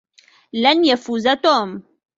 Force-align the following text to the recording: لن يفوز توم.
لن 0.53 0.85
يفوز 0.85 1.27
توم. 1.43 1.83